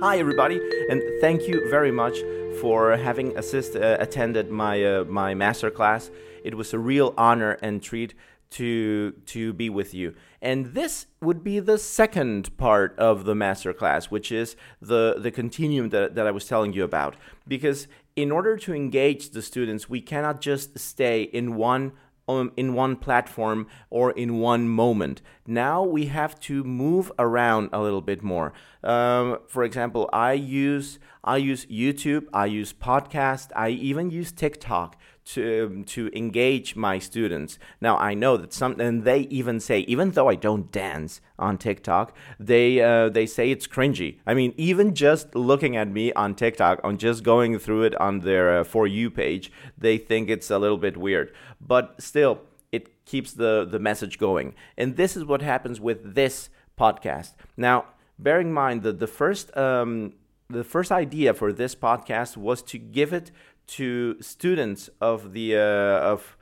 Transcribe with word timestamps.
Hi, 0.00 0.18
everybody, 0.18 0.60
and 0.90 1.02
thank 1.22 1.48
you 1.48 1.70
very 1.70 1.90
much 1.90 2.18
for 2.60 2.98
having 2.98 3.34
assist, 3.38 3.76
uh, 3.76 3.96
attended 3.98 4.50
my 4.50 4.84
uh, 4.84 5.04
my 5.04 5.32
master 5.32 5.70
class. 5.70 6.10
It 6.44 6.54
was 6.54 6.74
a 6.74 6.78
real 6.78 7.14
honor 7.16 7.52
and 7.62 7.82
treat 7.82 8.12
to 8.50 9.12
to 9.12 9.54
be 9.54 9.70
with 9.70 9.94
you. 9.94 10.14
And 10.42 10.74
this 10.74 11.06
would 11.22 11.42
be 11.42 11.60
the 11.60 11.78
second 11.78 12.54
part 12.58 12.94
of 12.98 13.24
the 13.24 13.34
master 13.34 13.72
class, 13.72 14.10
which 14.10 14.30
is 14.30 14.54
the 14.82 15.14
the 15.18 15.30
continuum 15.30 15.88
that, 15.88 16.14
that 16.14 16.26
I 16.26 16.30
was 16.30 16.46
telling 16.46 16.74
you 16.74 16.84
about. 16.84 17.16
Because 17.48 17.88
in 18.16 18.30
order 18.30 18.58
to 18.58 18.74
engage 18.74 19.30
the 19.30 19.40
students, 19.40 19.88
we 19.88 20.02
cannot 20.02 20.42
just 20.42 20.78
stay 20.78 21.22
in 21.22 21.56
one 21.56 21.92
um, 22.28 22.52
in 22.56 22.74
one 22.74 22.96
platform 22.96 23.66
or 23.90 24.10
in 24.12 24.38
one 24.38 24.68
moment. 24.68 25.22
Now 25.46 25.82
we 25.82 26.06
have 26.06 26.38
to 26.40 26.64
move 26.64 27.12
around 27.18 27.70
a 27.72 27.80
little 27.80 28.00
bit 28.00 28.22
more. 28.22 28.52
Um, 28.82 29.38
for 29.46 29.64
example, 29.64 30.08
I 30.12 30.32
use 30.32 30.98
I 31.24 31.38
use 31.38 31.66
YouTube, 31.66 32.26
I 32.32 32.46
use 32.46 32.72
podcast, 32.72 33.50
I 33.56 33.70
even 33.70 34.10
use 34.10 34.30
TikTok 34.30 34.96
to 35.26 35.82
to 35.86 36.10
engage 36.14 36.76
my 36.76 36.98
students. 36.98 37.58
Now 37.80 37.96
I 37.98 38.14
know 38.14 38.36
that 38.36 38.52
some, 38.52 38.80
and 38.80 39.04
they 39.04 39.20
even 39.22 39.60
say, 39.60 39.80
even 39.80 40.12
though 40.12 40.28
I 40.28 40.36
don't 40.36 40.70
dance 40.70 41.20
on 41.38 41.58
TikTok, 41.58 42.16
they 42.38 42.80
uh, 42.80 43.08
they 43.08 43.26
say 43.26 43.50
it's 43.50 43.66
cringy. 43.66 44.18
I 44.26 44.34
mean, 44.34 44.54
even 44.56 44.94
just 44.94 45.34
looking 45.34 45.76
at 45.76 45.88
me 45.88 46.12
on 46.12 46.34
TikTok, 46.34 46.80
on 46.84 46.96
just 46.96 47.24
going 47.24 47.58
through 47.58 47.82
it 47.82 47.94
on 48.00 48.20
their 48.20 48.60
uh, 48.60 48.64
for 48.64 48.86
you 48.86 49.10
page, 49.10 49.50
they 49.76 49.98
think 49.98 50.30
it's 50.30 50.50
a 50.50 50.58
little 50.58 50.78
bit 50.78 50.96
weird. 50.96 51.34
But 51.60 52.00
still, 52.00 52.40
it 52.70 53.04
keeps 53.04 53.32
the 53.32 53.66
the 53.68 53.80
message 53.80 54.18
going, 54.18 54.54
and 54.78 54.96
this 54.96 55.16
is 55.16 55.24
what 55.24 55.42
happens 55.42 55.80
with 55.80 56.14
this 56.14 56.50
podcast. 56.78 57.34
Now, 57.56 57.86
bearing 58.18 58.48
in 58.48 58.52
mind 58.52 58.82
that 58.82 59.00
the 59.00 59.08
first. 59.08 59.56
Um, 59.56 60.14
the 60.48 60.62
first 60.62 60.92
idea 60.92 61.34
for 61.34 61.52
this 61.52 61.74
podcast 61.74 62.36
was 62.36 62.62
to 62.62 62.78
give 62.78 63.12
it 63.12 63.32
to 63.66 64.20
students 64.20 64.88
of 65.00 65.32
the 65.32 65.56
uh, 65.56 65.60
of 65.60 66.36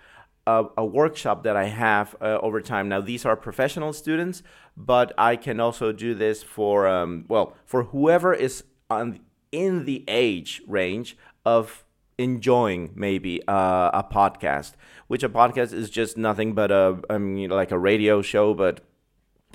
a, 0.47 0.67
a, 0.77 0.84
workshop 0.84 1.42
that 1.44 1.56
I 1.56 1.64
have 1.64 2.14
uh, 2.20 2.39
over 2.42 2.61
time. 2.61 2.89
Now 2.89 3.00
these 3.00 3.25
are 3.25 3.36
professional 3.36 3.92
students, 3.92 4.42
but 4.77 5.12
I 5.17 5.36
can 5.36 5.58
also 5.61 5.92
do 5.92 6.14
this 6.14 6.42
for 6.42 6.86
um, 6.86 7.25
well 7.28 7.56
for 7.64 7.84
whoever 7.84 8.34
is 8.34 8.64
on 8.91 9.20
in 9.52 9.84
the 9.84 10.05
age 10.08 10.62
range 10.67 11.17
of 11.45 11.84
enjoying 12.19 12.92
maybe 12.95 13.41
uh, 13.48 13.91
a 13.92 14.05
podcast, 14.05 14.72
which 15.08 15.22
a 15.22 15.28
podcast 15.28 15.72
is 15.72 15.91
just 15.91 16.17
nothing 16.17 16.55
but 16.55 16.70
a 16.70 17.00
I 17.08 17.19
mean, 17.19 17.50
like 17.50 17.70
a 17.70 17.78
radio 17.78 18.22
show, 18.22 18.55
but 18.55 18.80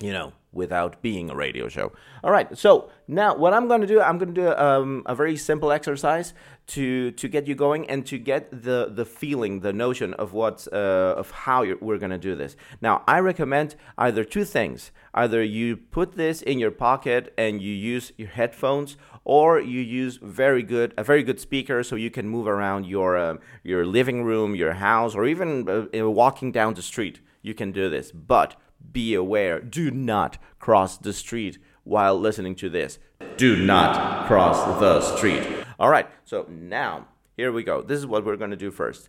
you 0.00 0.12
know 0.12 0.32
without 0.52 1.00
being 1.02 1.30
a 1.30 1.34
radio 1.34 1.68
show. 1.68 1.92
All 2.24 2.32
right, 2.32 2.56
so 2.56 2.90
now 3.06 3.34
what 3.34 3.54
I'm 3.54 3.68
going 3.68 3.80
to 3.80 3.86
do, 3.86 4.00
I'm 4.00 4.18
going 4.18 4.34
to 4.34 4.40
do 4.40 4.54
um, 4.54 5.02
a 5.06 5.14
very 5.14 5.36
simple 5.36 5.70
exercise 5.72 6.34
to 6.68 7.10
to 7.12 7.28
get 7.28 7.48
you 7.48 7.54
going 7.54 7.88
and 7.90 8.06
to 8.06 8.18
get 8.18 8.50
the 8.50 8.90
the 8.94 9.04
feeling, 9.04 9.60
the 9.60 9.72
notion 9.72 10.14
of 10.14 10.32
what 10.32 10.66
uh, 10.72 11.14
of 11.16 11.30
how 11.30 11.64
we're 11.80 11.98
going 11.98 12.10
to 12.10 12.18
do 12.18 12.34
this. 12.36 12.56
Now, 12.80 13.02
I 13.06 13.18
recommend 13.20 13.74
either 13.98 14.24
two 14.24 14.44
things: 14.44 14.92
either 15.14 15.42
you 15.42 15.76
put 15.76 16.16
this 16.16 16.42
in 16.42 16.58
your 16.58 16.70
pocket 16.70 17.32
and 17.36 17.60
you 17.60 17.72
use 17.72 18.12
your 18.16 18.28
headphones, 18.28 18.96
or 19.24 19.60
you 19.60 19.80
use 19.80 20.18
very 20.22 20.62
good 20.62 20.94
a 20.96 21.04
very 21.04 21.22
good 21.22 21.40
speaker 21.40 21.82
so 21.82 21.96
you 21.96 22.10
can 22.10 22.28
move 22.28 22.46
around 22.46 22.86
your 22.86 23.16
uh, 23.16 23.36
your 23.62 23.84
living 23.84 24.22
room, 24.24 24.54
your 24.54 24.74
house, 24.74 25.14
or 25.14 25.26
even 25.26 25.68
uh, 25.68 26.10
walking 26.10 26.52
down 26.52 26.74
the 26.74 26.82
street. 26.82 27.20
You 27.42 27.54
can 27.54 27.72
do 27.72 27.88
this, 27.88 28.12
but 28.12 28.56
be 28.92 29.14
aware. 29.14 29.60
Do 29.60 29.90
not 29.90 30.38
cross 30.58 30.96
the 30.96 31.12
street 31.12 31.58
while 31.84 32.18
listening 32.18 32.54
to 32.56 32.68
this. 32.68 32.98
Do 33.36 33.56
not 33.56 34.26
cross 34.26 34.80
the 34.80 35.00
street. 35.00 35.42
All 35.78 35.90
right, 35.90 36.08
so 36.24 36.46
now 36.48 37.08
here 37.36 37.52
we 37.52 37.62
go. 37.62 37.82
This 37.82 37.98
is 37.98 38.06
what 38.06 38.24
we're 38.24 38.36
going 38.36 38.50
to 38.50 38.56
do 38.56 38.70
first. 38.70 39.08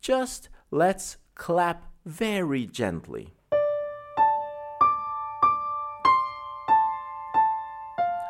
Just 0.00 0.48
let's 0.70 1.16
clap 1.34 1.90
very 2.04 2.66
gently. 2.66 3.32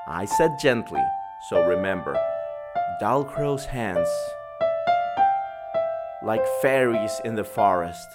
I 0.09 0.25
said 0.25 0.59
gently, 0.60 1.03
so 1.50 1.66
remember, 1.66 2.16
Dalcroze 3.03 3.66
hands 3.66 4.09
like 6.22 6.47
fairies 6.62 7.21
in 7.25 7.34
the 7.34 7.44
forest. 7.44 8.09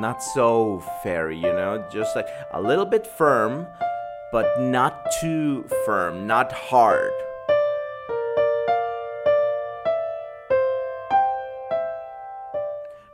Not 0.00 0.22
so 0.22 0.82
fairy, 1.02 1.36
you 1.36 1.52
know, 1.52 1.86
just 1.92 2.16
like 2.16 2.26
a 2.52 2.60
little 2.60 2.86
bit 2.86 3.06
firm, 3.06 3.66
but 4.32 4.58
not 4.58 5.06
too 5.20 5.64
firm, 5.84 6.26
not 6.26 6.50
hard. 6.52 7.12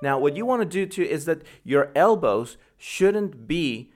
Now, 0.00 0.18
what 0.18 0.36
you 0.36 0.46
want 0.46 0.62
to 0.62 0.66
do 0.66 0.86
too 0.86 1.02
is 1.02 1.24
that 1.24 1.42
your 1.64 1.90
elbows 1.96 2.56
shouldn't 2.76 3.48
be 3.48 3.90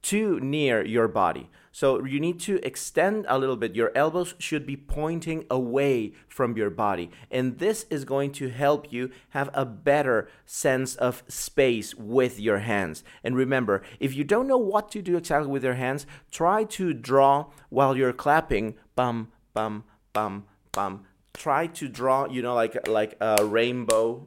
too 0.00 0.40
near 0.40 0.84
your 0.84 1.08
body. 1.08 1.50
So 1.76 2.02
you 2.06 2.20
need 2.20 2.40
to 2.40 2.58
extend 2.66 3.26
a 3.28 3.38
little 3.38 3.54
bit. 3.54 3.76
Your 3.76 3.92
elbows 3.94 4.34
should 4.38 4.64
be 4.64 4.78
pointing 4.78 5.44
away 5.50 6.14
from 6.26 6.56
your 6.56 6.70
body. 6.70 7.10
And 7.30 7.58
this 7.58 7.84
is 7.90 8.06
going 8.06 8.32
to 8.40 8.48
help 8.48 8.90
you 8.90 9.10
have 9.36 9.50
a 9.52 9.66
better 9.66 10.26
sense 10.46 10.94
of 10.96 11.22
space 11.28 11.94
with 11.94 12.40
your 12.40 12.60
hands. 12.60 13.04
And 13.22 13.36
remember, 13.36 13.82
if 14.00 14.14
you 14.14 14.24
don't 14.24 14.46
know 14.46 14.56
what 14.56 14.90
to 14.92 15.02
do 15.02 15.18
exactly 15.18 15.50
with 15.50 15.64
your 15.64 15.74
hands, 15.74 16.06
try 16.30 16.64
to 16.64 16.94
draw 16.94 17.48
while 17.68 17.94
you're 17.94 18.14
clapping 18.14 18.76
bum 18.94 19.28
bum 19.52 19.84
bum 20.14 20.46
bum. 20.72 21.04
Try 21.34 21.66
to 21.66 21.88
draw, 21.88 22.26
you 22.26 22.40
know, 22.40 22.54
like 22.54 22.88
like 22.88 23.18
a 23.20 23.44
rainbow 23.44 24.26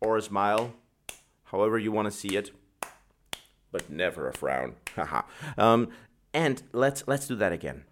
or 0.00 0.18
a 0.18 0.22
smile, 0.22 0.72
however 1.46 1.80
you 1.80 1.90
want 1.90 2.06
to 2.06 2.16
see 2.16 2.36
it 2.36 2.52
but 3.76 3.90
never 3.90 4.28
a 4.28 4.32
frown. 4.32 4.74
Um, 5.58 5.88
and 6.36 6.62
let's 6.74 7.02
let's 7.06 7.26
do 7.26 7.34
that 7.34 7.50
again. 7.50 7.84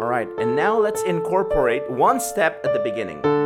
All 0.00 0.08
right, 0.08 0.28
and 0.38 0.54
now 0.54 0.78
let's 0.78 1.02
incorporate 1.04 1.90
one 1.90 2.20
step 2.20 2.60
at 2.62 2.74
the 2.74 2.80
beginning. 2.80 3.41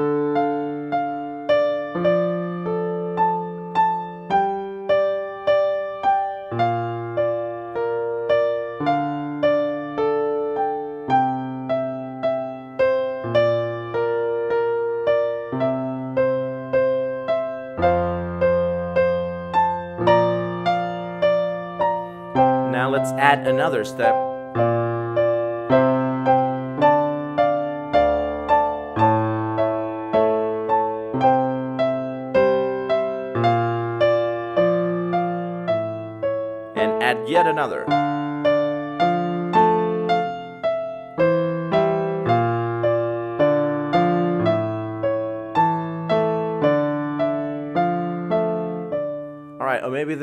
Add 23.26 23.48
another 23.48 23.84
step. 23.84 24.14
And 36.76 37.02
add 37.02 37.28
yet 37.28 37.48
another. 37.48 38.05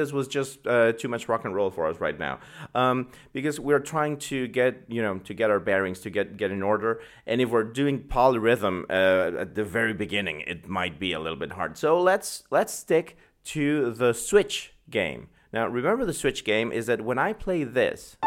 This 0.04 0.12
was 0.12 0.28
just 0.28 0.68
uh, 0.68 0.92
too 0.92 1.08
much 1.08 1.30
rock 1.30 1.46
and 1.46 1.56
roll 1.56 1.72
for 1.72 1.88
us 1.88 2.00
right 2.00 2.20
now, 2.20 2.40
um, 2.76 3.08
because 3.32 3.58
we're 3.58 3.80
trying 3.80 4.18
to 4.18 4.48
get 4.48 4.84
you 4.90 5.02
know 5.02 5.20
to 5.20 5.34
get 5.34 5.50
our 5.50 5.60
bearings, 5.60 6.02
to 6.02 6.10
get 6.10 6.36
get 6.36 6.52
in 6.52 6.62
order. 6.62 7.02
And 7.26 7.40
if 7.40 7.50
we're 7.50 7.64
doing 7.64 8.04
polyrhythm 8.04 8.84
uh, 8.90 9.40
at 9.44 9.56
the 9.56 9.64
very 9.64 9.94
beginning, 9.94 10.42
it 10.42 10.68
might 10.68 11.00
be 11.00 11.14
a 11.14 11.20
little 11.20 11.40
bit 11.40 11.54
hard. 11.54 11.78
So 11.78 12.02
let's 12.02 12.44
let's 12.52 12.74
stick 12.74 13.16
to 13.46 13.92
the 13.92 14.14
switch 14.14 14.74
game. 14.90 15.30
Now 15.54 15.68
remember 15.68 16.04
the 16.06 16.14
switch 16.14 16.44
game 16.44 16.72
is 16.74 16.86
that 16.88 17.00
when 17.02 17.18
I 17.18 17.32
play 17.34 17.64
this. 17.64 18.18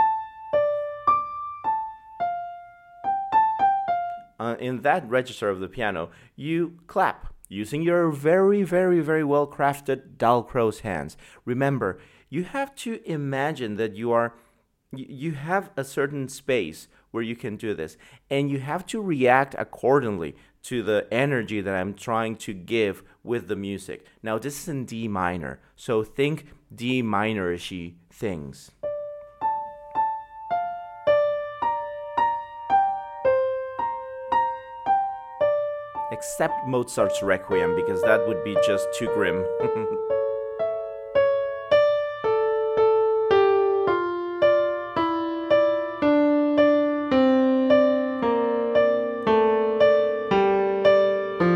Uh, 4.38 4.54
in 4.60 4.82
that 4.82 5.08
register 5.08 5.48
of 5.48 5.60
the 5.60 5.68
piano, 5.68 6.10
you 6.36 6.78
clap 6.86 7.32
using 7.48 7.82
your 7.82 8.10
very, 8.10 8.62
very, 8.62 9.00
very 9.00 9.24
well 9.24 9.46
crafted 9.46 10.16
Dalcroze 10.16 10.80
hands. 10.80 11.16
Remember, 11.44 11.98
you 12.28 12.44
have 12.44 12.74
to 12.76 13.00
imagine 13.04 13.76
that 13.76 13.94
you 13.94 14.12
are 14.12 14.34
you 14.92 15.32
have 15.32 15.70
a 15.76 15.84
certain 15.84 16.28
space 16.28 16.88
where 17.10 17.22
you 17.22 17.36
can 17.36 17.56
do 17.56 17.74
this 17.74 17.96
and 18.30 18.50
you 18.50 18.60
have 18.60 18.86
to 18.86 19.00
react 19.00 19.54
accordingly 19.58 20.36
to 20.62 20.82
the 20.82 21.06
energy 21.12 21.60
that 21.60 21.74
I'm 21.74 21.92
trying 21.94 22.36
to 22.36 22.54
give 22.54 23.02
with 23.22 23.48
the 23.48 23.56
music. 23.56 24.06
Now 24.22 24.38
this 24.38 24.62
is 24.62 24.68
in 24.68 24.84
D 24.84 25.08
minor. 25.08 25.60
So 25.74 26.02
think 26.02 26.46
D 26.74 27.02
minorish 27.02 27.94
things. 28.10 28.70
Except 36.16 36.66
Mozart's 36.66 37.22
Requiem 37.22 37.76
because 37.76 38.00
that 38.00 38.26
would 38.26 38.42
be 38.42 38.56
just 38.66 38.88
too 38.94 39.04
grim. 39.08 39.44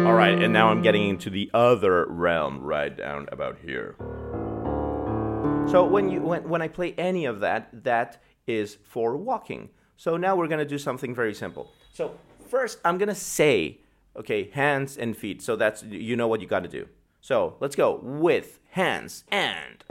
All 0.06 0.12
right, 0.12 0.38
and 0.38 0.52
now 0.52 0.68
I'm 0.68 0.82
getting 0.82 1.08
into 1.08 1.30
the 1.30 1.50
other 1.54 2.04
realm 2.10 2.60
right 2.60 2.94
down 2.94 3.30
about 3.32 3.56
here. 3.64 3.96
So 5.70 5.86
when 5.86 6.10
you 6.10 6.20
when, 6.20 6.46
when 6.46 6.60
I 6.60 6.68
play 6.68 6.92
any 6.98 7.24
of 7.24 7.40
that, 7.40 7.70
that 7.84 8.22
is 8.46 8.76
for 8.84 9.16
walking. 9.16 9.70
So 9.96 10.18
now 10.18 10.36
we're 10.36 10.48
gonna 10.48 10.66
do 10.66 10.76
something 10.76 11.14
very 11.14 11.32
simple. 11.32 11.72
So 11.94 12.14
first 12.50 12.78
I'm 12.84 12.98
gonna 12.98 13.14
say, 13.14 13.78
okay, 14.16 14.50
hands 14.52 14.96
and 14.96 15.16
feet. 15.16 15.42
So 15.42 15.56
that's 15.56 15.82
you 15.82 16.16
know 16.16 16.28
what 16.28 16.40
you 16.40 16.46
gotta 16.46 16.68
do. 16.68 16.88
So 17.20 17.56
let's 17.60 17.76
go 17.76 18.00
with 18.02 18.60
hands 18.70 19.24
and 19.30 19.84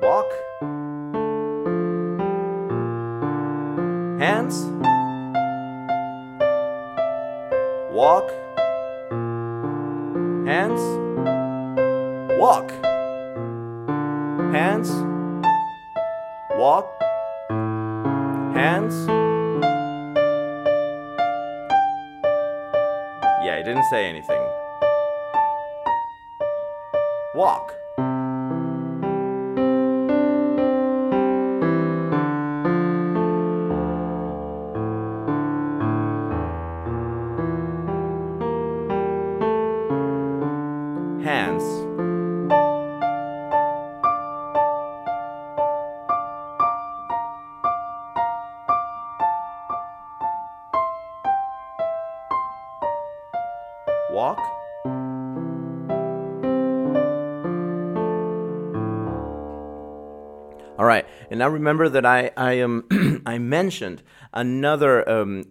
Walk. 0.00 0.32
hands, 4.24 4.64
walk, 7.92 8.30
hands, 10.46 10.80
walk, 12.38 12.70
hands, 14.52 14.90
walk, 16.56 16.88
hands. 18.54 18.94
Yeah, 23.44 23.58
he 23.58 23.62
didn't 23.64 23.84
say 23.90 24.06
anything. 24.06 24.40
Walk. 27.34 27.74
walk. 41.18 42.73
And 61.34 61.40
now 61.40 61.48
remember 61.48 61.88
that 61.88 62.06
I 62.06 62.30
I 62.36 62.60
um 62.60 62.84
I 63.26 63.38
mentioned 63.38 64.04
another 64.32 64.96
um, 65.10 65.42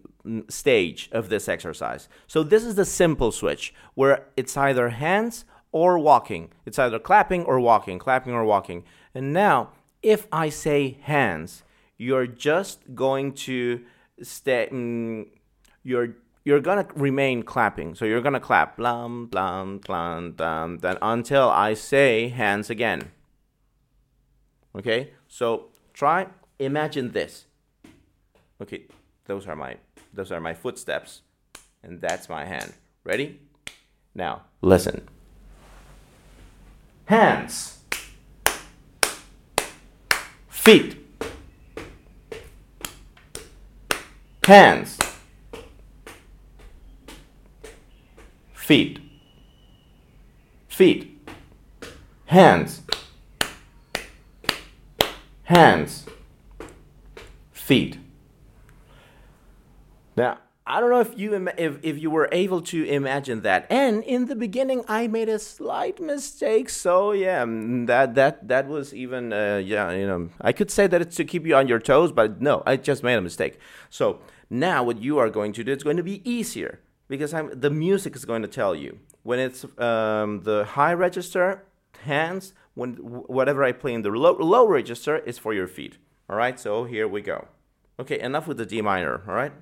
stage 0.48 1.10
of 1.12 1.28
this 1.28 1.50
exercise. 1.50 2.08
So 2.26 2.42
this 2.42 2.64
is 2.64 2.76
the 2.76 2.86
simple 2.86 3.34
switch 3.34 3.74
where 3.94 4.28
it's 4.38 4.56
either 4.56 4.88
hands 4.92 5.44
or 5.74 6.00
walking. 6.00 6.54
It's 6.66 6.80
either 6.80 7.00
clapping 7.00 7.44
or 7.44 7.60
walking, 7.60 8.00
clapping 8.00 8.32
or 8.32 8.46
walking. 8.46 8.86
And 9.14 9.34
now, 9.34 9.72
if 10.02 10.26
I 10.32 10.48
say 10.48 11.00
hands, 11.02 11.64
you're 11.98 12.28
just 12.28 12.96
going 12.96 13.34
to 13.48 13.82
stay. 14.22 14.70
Mm, 14.72 15.28
you're 15.84 16.16
you're 16.46 16.62
gonna 16.62 16.88
remain 16.96 17.44
clapping. 17.44 17.94
So 17.94 18.06
you're 18.06 18.22
gonna 18.22 18.40
clap, 18.40 18.78
blam, 18.78 19.26
blam, 19.26 19.80
blam, 19.80 20.32
blam, 20.32 20.78
then 20.78 20.98
until 21.02 21.50
I 21.50 21.74
say 21.74 22.30
hands 22.30 22.70
again. 22.70 23.12
Okay, 24.76 25.12
so 25.28 25.73
try 25.94 26.28
imagine 26.60 27.12
this. 27.12 27.46
Okay, 28.62 28.86
those 29.26 29.48
are 29.48 29.56
my 29.56 29.78
those 30.14 30.32
are 30.32 30.40
my 30.40 30.54
footsteps, 30.54 31.22
and 31.82 32.02
that's 32.02 32.30
my 32.30 32.46
hand. 32.46 32.74
Ready? 33.04 33.40
Now 34.14 34.44
listen. 34.62 35.08
Hands. 37.06 37.80
Feet. 40.50 40.98
Hands. 44.46 44.98
feet, 48.64 48.98
feet, 50.70 51.20
hands, 52.26 52.82
hands, 55.54 56.06
feet. 57.52 58.00
Now, 60.16 60.40
I 60.66 60.80
don't 60.80 60.90
know 60.90 61.02
if 61.02 61.18
you 61.18 61.36
if, 61.58 61.80
if 61.84 61.98
you 62.02 62.10
were 62.10 62.30
able 62.32 62.62
to 62.62 62.86
imagine 62.86 63.42
that. 63.42 63.68
And 63.70 64.04
in 64.04 64.26
the 64.26 64.36
beginning, 64.36 64.84
I 64.88 65.08
made 65.08 65.30
a 65.30 65.38
slight 65.38 66.00
mistake. 66.00 66.70
So 66.70 67.12
yeah, 67.12 67.44
mm, 67.44 67.86
that 67.88 68.16
that 68.16 68.48
that 68.48 68.68
was 68.68 68.94
even 68.94 69.34
uh, 69.34 69.62
yeah 69.64 69.92
you 69.92 70.08
know 70.08 70.30
I 70.42 70.54
could 70.54 70.72
say 70.72 70.88
that 70.88 71.02
it's 71.02 71.16
to 71.18 71.26
keep 71.26 71.46
you 71.46 71.56
on 71.56 71.68
your 71.68 71.80
toes, 71.80 72.12
but 72.12 72.42
no, 72.42 72.64
I 72.66 72.78
just 72.78 73.04
made 73.04 73.16
a 73.16 73.22
mistake. 73.22 73.60
So 73.90 74.22
now 74.50 74.84
what 74.84 75.02
you 75.02 75.18
are 75.20 75.30
going 75.30 75.54
to 75.54 75.64
do, 75.64 75.72
it's 75.72 75.84
going 75.84 75.98
to 75.98 76.04
be 76.04 76.28
easier 76.30 76.80
because 77.08 77.34
I'm, 77.34 77.60
the 77.60 77.70
music 77.70 78.16
is 78.16 78.26
going 78.26 78.42
to 78.42 78.48
tell 78.48 78.74
you 78.74 79.00
when 79.24 79.40
it's 79.40 79.66
um, 79.78 80.42
the 80.44 80.66
high 80.66 80.94
register 80.94 81.64
hands 82.06 82.54
when 82.74 82.94
whatever 82.94 83.64
I 83.64 83.72
play 83.72 83.94
in 83.94 84.02
the 84.02 84.10
low, 84.10 84.34
low 84.34 84.68
register 84.68 85.18
is 85.18 85.38
for 85.38 85.54
your 85.54 85.68
feet 85.68 85.98
all 86.30 86.36
right 86.36 86.60
so 86.60 86.86
here 86.86 87.08
we 87.08 87.22
go. 87.22 87.48
Okay 88.00 88.20
enough 88.20 88.48
with 88.48 88.58
the 88.58 88.66
D 88.66 88.82
minor 88.82 89.24
all 89.28 89.36
right 89.36 89.54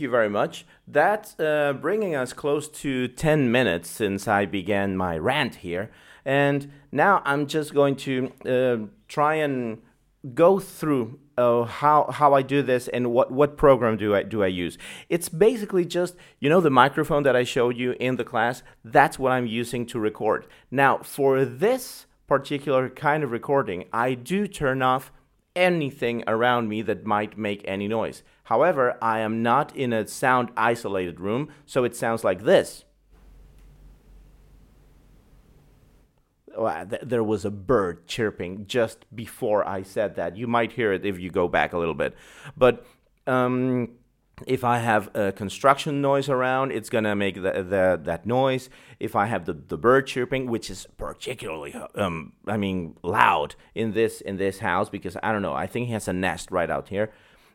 thank 0.00 0.04
you 0.04 0.10
very 0.10 0.30
much. 0.30 0.64
That's 0.88 1.38
uh, 1.38 1.74
bringing 1.74 2.14
us 2.14 2.32
close 2.32 2.70
to 2.80 3.06
10 3.06 3.52
minutes 3.52 3.90
since 3.90 4.26
I 4.26 4.46
began 4.46 4.96
my 4.96 5.18
rant 5.18 5.56
here. 5.56 5.90
And 6.24 6.72
now 6.90 7.20
I'm 7.26 7.46
just 7.46 7.74
going 7.74 7.96
to 7.96 8.32
uh, 8.46 8.76
try 9.08 9.34
and 9.34 9.82
go 10.34 10.58
through 10.58 11.18
uh, 11.36 11.64
how 11.64 12.10
how 12.10 12.32
I 12.32 12.40
do 12.40 12.62
this 12.62 12.88
and 12.88 13.12
what 13.12 13.30
what 13.30 13.58
program 13.58 13.98
do 13.98 14.14
I 14.14 14.22
do 14.22 14.42
I 14.42 14.46
use. 14.46 14.78
It's 15.10 15.28
basically 15.28 15.84
just 15.84 16.16
you 16.38 16.48
know 16.48 16.62
the 16.62 16.70
microphone 16.70 17.22
that 17.24 17.36
I 17.36 17.44
showed 17.44 17.76
you 17.76 17.94
in 18.00 18.16
the 18.16 18.24
class. 18.24 18.62
That's 18.82 19.18
what 19.18 19.32
I'm 19.32 19.46
using 19.46 19.84
to 19.86 20.00
record. 20.00 20.46
Now 20.70 20.98
for 21.02 21.44
this 21.44 22.06
particular 22.26 22.88
kind 22.88 23.22
of 23.22 23.32
recording, 23.32 23.84
I 23.92 24.14
do 24.14 24.46
turn 24.46 24.80
off 24.80 25.12
anything 25.56 26.24
around 26.26 26.68
me 26.68 26.82
that 26.82 27.04
might 27.04 27.36
make 27.36 27.62
any 27.66 27.88
noise. 27.88 28.22
However, 28.50 28.98
I 29.00 29.20
am 29.20 29.44
not 29.44 29.74
in 29.76 29.92
a 29.92 30.08
sound 30.08 30.50
isolated 30.56 31.20
room, 31.20 31.50
so 31.66 31.84
it 31.84 31.94
sounds 31.94 32.24
like 32.24 32.42
this. 32.42 32.84
there 37.00 37.22
was 37.22 37.44
a 37.44 37.50
bird 37.50 38.08
chirping 38.08 38.66
just 38.66 39.06
before 39.14 39.66
I 39.66 39.84
said 39.84 40.16
that. 40.16 40.36
You 40.36 40.48
might 40.48 40.72
hear 40.72 40.92
it 40.92 41.06
if 41.06 41.20
you 41.20 41.30
go 41.30 41.46
back 41.46 41.72
a 41.72 41.78
little 41.78 41.94
bit. 41.94 42.16
But 42.56 42.84
um, 43.28 43.92
if 44.48 44.64
I 44.64 44.78
have 44.78 45.14
a 45.14 45.30
construction 45.30 46.00
noise 46.00 46.28
around, 46.28 46.72
it's 46.72 46.90
gonna 46.90 47.14
make 47.14 47.36
the, 47.36 47.52
the, 47.62 48.00
that 48.02 48.26
noise. 48.26 48.68
If 48.98 49.14
I 49.14 49.26
have 49.26 49.44
the, 49.44 49.52
the 49.52 49.78
bird 49.78 50.08
chirping, 50.08 50.50
which 50.50 50.70
is 50.70 50.88
particularly, 50.98 51.72
um, 51.94 52.32
I 52.48 52.56
mean, 52.56 52.96
loud 53.04 53.54
in 53.76 53.92
this 53.92 54.20
in 54.20 54.38
this 54.38 54.58
house 54.58 54.90
because 54.90 55.16
I 55.22 55.30
don't 55.30 55.42
know. 55.42 55.54
I 55.54 55.68
think 55.68 55.86
he 55.86 55.92
has 55.92 56.08
a 56.08 56.12
nest 56.12 56.50
right 56.50 56.68
out 56.68 56.88
here, 56.88 57.12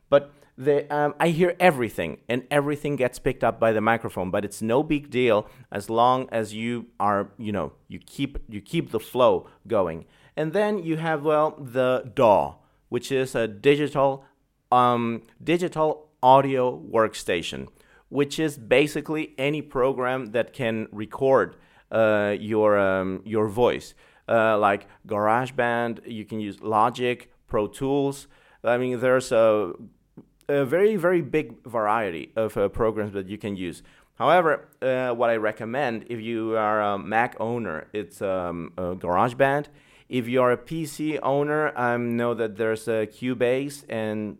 but 0.09 0.31
the, 0.57 0.93
um, 0.93 1.15
I 1.19 1.29
hear 1.29 1.55
everything, 1.59 2.21
and 2.29 2.43
everything 2.49 2.95
gets 2.95 3.19
picked 3.19 3.43
up 3.43 3.59
by 3.59 3.73
the 3.73 3.81
microphone. 3.81 4.31
But 4.31 4.45
it's 4.45 4.61
no 4.61 4.83
big 4.83 5.09
deal 5.09 5.47
as 5.71 5.89
long 5.89 6.29
as 6.31 6.53
you 6.53 6.87
are, 6.99 7.31
you 7.37 7.51
know, 7.51 7.73
you 7.87 7.99
keep 7.99 8.39
you 8.47 8.61
keep 8.61 8.91
the 8.91 8.99
flow 8.99 9.47
going. 9.67 10.05
And 10.37 10.53
then 10.53 10.79
you 10.79 10.97
have 10.97 11.23
well 11.23 11.51
the 11.59 12.11
DAW, 12.13 12.55
which 12.89 13.11
is 13.11 13.35
a 13.35 13.47
digital 13.47 14.25
um, 14.71 15.23
digital 15.43 16.09
audio 16.23 16.77
workstation, 16.77 17.67
which 18.09 18.39
is 18.39 18.57
basically 18.57 19.33
any 19.37 19.61
program 19.61 20.27
that 20.27 20.53
can 20.53 20.87
record 20.91 21.55
uh, 21.91 22.35
your 22.39 22.77
um, 22.79 23.21
your 23.25 23.47
voice, 23.47 23.93
uh, 24.29 24.57
like 24.57 24.87
GarageBand. 25.07 25.99
You 26.09 26.25
can 26.25 26.39
use 26.39 26.61
Logic, 26.61 27.31
Pro 27.47 27.67
Tools. 27.67 28.27
I 28.63 28.77
mean, 28.77 28.99
there's 28.99 29.31
a 29.31 29.73
a 30.47 30.65
very, 30.65 30.95
very 30.95 31.21
big 31.21 31.63
variety 31.65 32.31
of 32.35 32.57
uh, 32.57 32.69
programs 32.69 33.13
that 33.13 33.27
you 33.27 33.37
can 33.37 33.55
use. 33.55 33.83
However, 34.15 34.69
uh, 34.81 35.11
what 35.11 35.29
I 35.29 35.35
recommend 35.35 36.05
if 36.09 36.21
you 36.21 36.55
are 36.55 36.81
a 36.81 36.97
Mac 36.97 37.35
owner, 37.39 37.87
it's 37.91 38.21
um, 38.21 38.71
GarageBand. 38.77 39.65
If 40.07 40.27
you 40.27 40.41
are 40.41 40.51
a 40.51 40.57
PC 40.57 41.19
owner, 41.21 41.75
I 41.77 41.97
know 41.97 42.33
that 42.33 42.55
there's 42.57 42.87
a 42.87 43.07
Cubase 43.07 43.83
and 43.89 44.37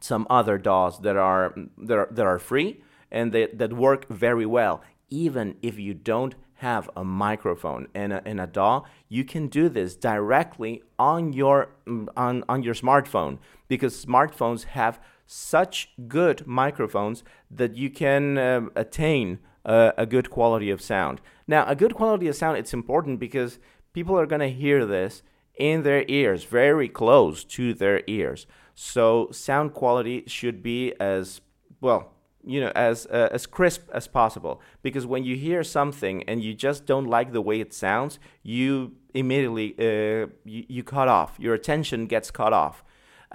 some 0.00 0.26
other 0.28 0.58
DAWs 0.58 0.98
that 1.00 1.16
are 1.16 1.54
that 1.78 1.98
are, 1.98 2.08
that 2.10 2.26
are 2.26 2.38
free 2.38 2.82
and 3.10 3.32
that, 3.32 3.58
that 3.58 3.72
work 3.72 4.08
very 4.08 4.46
well. 4.46 4.82
Even 5.10 5.56
if 5.62 5.78
you 5.78 5.94
don't 5.94 6.34
have 6.64 6.88
a 6.96 7.04
microphone 7.04 7.86
and 7.94 8.10
a, 8.10 8.26
and 8.26 8.40
a 8.40 8.46
DAW, 8.46 8.84
you 9.10 9.22
can 9.22 9.48
do 9.48 9.68
this 9.68 9.94
directly 9.94 10.82
on 10.98 11.34
your 11.34 11.58
mm, 11.86 12.06
on, 12.16 12.42
on 12.48 12.62
your 12.62 12.74
smartphone 12.74 13.34
because 13.68 14.04
smartphones 14.04 14.64
have 14.78 14.98
such 15.26 15.90
good 16.08 16.46
microphones 16.46 17.22
that 17.50 17.76
you 17.76 17.90
can 17.90 18.38
uh, 18.38 18.62
attain 18.74 19.38
a, 19.66 19.92
a 19.98 20.06
good 20.06 20.30
quality 20.30 20.70
of 20.70 20.80
sound. 20.80 21.20
Now, 21.46 21.66
a 21.66 21.76
good 21.76 21.94
quality 21.94 22.28
of 22.28 22.36
sound 22.36 22.56
it's 22.56 22.72
important 22.72 23.20
because 23.20 23.58
people 23.92 24.18
are 24.18 24.30
going 24.32 24.46
to 24.48 24.60
hear 24.64 24.86
this 24.86 25.22
in 25.56 25.82
their 25.82 26.04
ears, 26.08 26.44
very 26.44 26.88
close 26.88 27.44
to 27.44 27.74
their 27.74 28.02
ears. 28.06 28.46
So 28.74 29.28
sound 29.32 29.74
quality 29.74 30.24
should 30.26 30.62
be 30.62 30.94
as 30.98 31.42
well, 31.80 32.14
you 32.46 32.60
know, 32.60 32.72
as 32.74 33.06
uh, 33.06 33.28
as 33.32 33.46
crisp 33.46 33.88
as 33.92 34.06
possible. 34.08 34.60
Because 34.82 35.06
when 35.06 35.24
you 35.24 35.36
hear 35.36 35.62
something 35.62 36.22
and 36.24 36.42
you 36.42 36.54
just 36.54 36.86
don't 36.86 37.06
like 37.06 37.32
the 37.32 37.40
way 37.40 37.60
it 37.60 37.72
sounds, 37.72 38.18
you 38.42 38.92
immediately 39.12 39.74
uh, 39.78 40.28
you, 40.44 40.64
you 40.68 40.82
cut 40.82 41.08
off. 41.08 41.36
Your 41.38 41.54
attention 41.54 42.06
gets 42.06 42.30
cut 42.30 42.52
off 42.52 42.84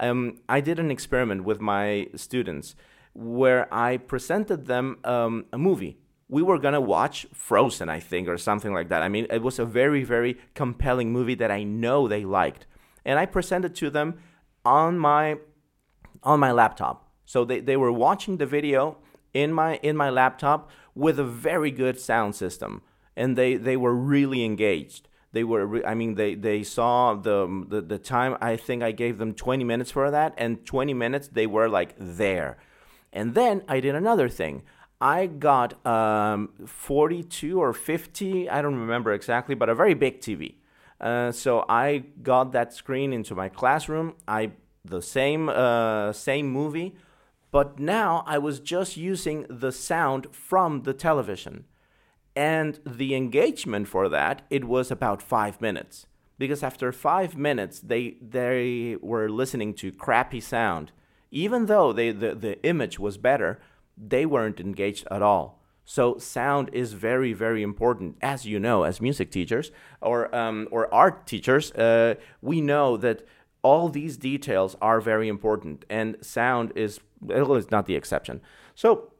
um, 0.00 0.38
I 0.48 0.60
did 0.60 0.78
an 0.78 0.90
experiment 0.90 1.44
with 1.44 1.60
my 1.60 2.08
students 2.16 2.74
where 3.12 3.72
I 3.72 3.98
presented 3.98 4.66
them 4.66 4.98
um, 5.04 5.44
a 5.52 5.58
movie. 5.58 5.98
We 6.28 6.42
were 6.42 6.58
gonna 6.58 6.80
watch 6.80 7.26
Frozen, 7.34 7.88
I 7.88 8.00
think, 8.00 8.28
or 8.28 8.38
something 8.38 8.72
like 8.72 8.88
that. 8.88 9.02
I 9.02 9.08
mean, 9.08 9.26
it 9.30 9.42
was 9.42 9.58
a 9.58 9.64
very, 9.64 10.04
very 10.04 10.38
compelling 10.54 11.12
movie 11.12 11.34
that 11.34 11.50
I 11.50 11.64
know 11.64 12.08
they 12.08 12.24
liked, 12.24 12.66
and 13.04 13.18
I 13.18 13.26
presented 13.26 13.74
to 13.76 13.90
them 13.90 14.20
on 14.64 14.98
my 14.98 15.36
on 16.22 16.40
my 16.40 16.52
laptop. 16.52 17.09
So 17.30 17.44
they, 17.44 17.60
they 17.60 17.76
were 17.76 17.92
watching 17.92 18.38
the 18.38 18.44
video 18.46 18.96
in 19.32 19.52
my 19.52 19.76
in 19.84 19.96
my 19.96 20.10
laptop 20.10 20.68
with 20.96 21.16
a 21.20 21.24
very 21.24 21.70
good 21.70 22.00
sound 22.00 22.34
system, 22.34 22.82
and 23.16 23.38
they 23.38 23.54
they 23.54 23.76
were 23.76 23.94
really 23.94 24.44
engaged. 24.44 25.08
They 25.30 25.44
were 25.44 25.64
re- 25.64 25.84
i 25.84 25.94
mean 25.94 26.16
they 26.16 26.34
they 26.34 26.64
saw 26.64 27.14
the, 27.14 27.40
the 27.68 27.82
the 27.82 27.98
time. 27.98 28.36
I 28.40 28.56
think 28.56 28.82
i 28.82 28.90
gave 28.90 29.18
them 29.18 29.32
20 29.32 29.62
minutes 29.62 29.92
for 29.92 30.10
that. 30.10 30.34
And 30.36 30.66
20 30.66 30.92
minutes 30.92 31.28
they 31.28 31.46
were 31.46 31.68
like 31.68 31.94
there. 31.98 32.58
And 33.12 33.36
then 33.36 33.62
i 33.68 33.78
did 33.78 33.94
another 33.94 34.28
thing. 34.28 34.64
I 35.00 35.26
got 35.26 35.86
um, 35.86 36.50
42 36.66 37.60
or 37.60 37.72
50 37.72 38.50
i 38.50 38.60
don't 38.60 38.80
remember 38.86 39.12
exactly 39.12 39.54
but 39.54 39.68
a 39.68 39.74
very 39.74 39.94
big 39.94 40.20
tv 40.20 40.56
uh, 41.00 41.32
so 41.32 41.64
i 41.68 41.86
got 42.22 42.50
that 42.52 42.74
screen 42.74 43.12
into 43.12 43.34
my 43.36 43.48
classroom. 43.48 44.14
I 44.26 44.50
the 44.84 45.00
same 45.00 45.48
uh, 45.48 46.12
same 46.12 46.50
movie 46.50 46.90
but 47.50 47.78
now 47.78 48.22
i 48.26 48.38
was 48.38 48.60
just 48.60 48.96
using 48.96 49.46
the 49.48 49.72
sound 49.72 50.26
from 50.32 50.82
the 50.82 50.94
television 50.94 51.64
and 52.36 52.78
the 52.86 53.14
engagement 53.14 53.88
for 53.88 54.08
that, 54.08 54.42
it 54.50 54.64
was 54.64 54.90
about 54.90 55.22
five 55.22 55.60
minutes. 55.60 56.06
Because 56.38 56.62
after 56.62 56.90
five 56.92 57.36
minutes, 57.36 57.80
they, 57.80 58.16
they 58.22 58.96
were 59.00 59.28
listening 59.28 59.74
to 59.74 59.92
crappy 59.92 60.40
sound. 60.40 60.92
Even 61.30 61.66
though 61.66 61.92
they, 61.92 62.12
the, 62.12 62.34
the 62.34 62.62
image 62.64 62.98
was 62.98 63.18
better, 63.18 63.60
they 63.96 64.24
weren't 64.24 64.60
engaged 64.60 65.06
at 65.10 65.22
all. 65.22 65.60
So 65.84 66.18
sound 66.18 66.70
is 66.72 66.92
very, 66.92 67.32
very 67.32 67.62
important. 67.62 68.16
As 68.22 68.46
you 68.46 68.58
know, 68.58 68.84
as 68.84 69.00
music 69.00 69.30
teachers 69.30 69.70
or, 70.00 70.34
um, 70.34 70.68
or 70.70 70.92
art 70.94 71.26
teachers, 71.26 71.72
uh, 71.72 72.14
we 72.40 72.60
know 72.60 72.96
that 72.96 73.26
all 73.62 73.88
these 73.88 74.16
details 74.16 74.76
are 74.80 75.00
very 75.00 75.28
important, 75.28 75.84
and 75.90 76.16
sound 76.22 76.72
is, 76.74 77.00
well, 77.20 77.54
it's 77.54 77.70
not 77.70 77.86
the 77.86 77.94
exception. 77.94 78.40
So 78.74 79.12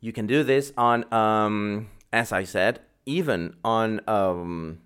you 0.00 0.12
can 0.12 0.26
do 0.26 0.42
this 0.42 0.72
on 0.76 1.12
um, 1.12 1.88
as 2.12 2.32
I 2.32 2.44
said, 2.44 2.80
even 3.06 3.56
on 3.64 4.00
um, 4.08 4.78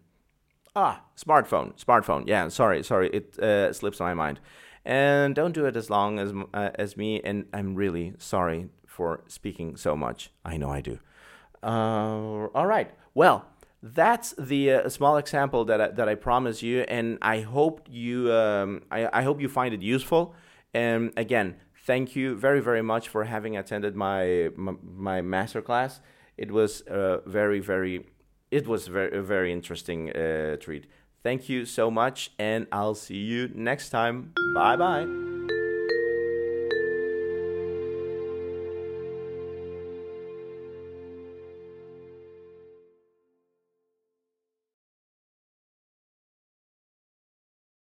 ah 0.76 1.02
smartphone, 1.16 1.72
smartphone. 1.82 2.26
Yeah, 2.26 2.48
sorry, 2.48 2.82
sorry, 2.82 3.10
it 3.10 3.38
uh, 3.38 3.72
slips 3.72 4.00
my 4.00 4.14
mind. 4.14 4.40
And 4.84 5.34
don't 5.34 5.52
do 5.52 5.64
it 5.64 5.76
as 5.76 5.88
long 5.88 6.18
as 6.18 6.32
uh, 6.52 6.70
as 6.74 6.96
me. 6.96 7.20
And 7.22 7.46
I'm 7.54 7.74
really 7.74 8.14
sorry 8.18 8.68
for 8.86 9.24
speaking 9.28 9.76
so 9.76 9.96
much. 9.96 10.30
I 10.44 10.56
know 10.58 10.70
I 10.70 10.82
do. 10.82 10.98
Uh, 11.62 12.48
all 12.54 12.66
right. 12.66 12.90
Well, 13.14 13.46
that's 13.82 14.34
the 14.38 14.72
uh, 14.72 14.88
small 14.90 15.16
example 15.16 15.64
that 15.66 15.80
I, 15.80 15.88
that 15.88 16.08
I 16.08 16.16
promise 16.16 16.62
you, 16.62 16.80
and 16.82 17.18
I 17.22 17.40
hope 17.40 17.86
you 17.90 18.30
um, 18.32 18.82
I, 18.90 19.08
I 19.20 19.22
hope 19.22 19.40
you 19.40 19.48
find 19.48 19.72
it 19.72 19.80
useful. 19.80 20.34
And 20.74 21.12
again, 21.16 21.56
thank 21.84 22.16
you 22.16 22.34
very 22.34 22.60
very 22.60 22.82
much 22.82 23.08
for 23.08 23.24
having 23.24 23.56
attended 23.56 23.94
my 23.94 24.50
my, 24.56 24.74
my 24.82 25.20
master 25.20 25.62
class 25.62 26.00
it 26.36 26.50
was 26.50 26.82
a 26.86 27.20
very, 27.26 27.60
very, 27.60 28.06
it 28.50 28.66
was 28.66 28.88
very, 28.88 29.20
very 29.22 29.52
interesting 29.52 30.10
uh, 30.10 30.56
treat. 30.56 30.86
Thank 31.22 31.48
you 31.48 31.64
so 31.64 31.90
much, 31.90 32.32
and 32.38 32.66
I'll 32.70 32.94
see 32.94 33.16
you 33.16 33.50
next 33.54 33.90
time. 33.90 34.32
Bye 34.54 34.76
bye. 34.76 35.33